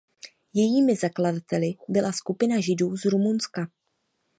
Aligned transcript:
Jejími 0.53 0.95
zakladateli 0.95 1.75
byla 1.87 2.11
skupina 2.11 2.59
Židů 2.59 2.97
z 2.97 3.05
Rumunska. 3.05 3.67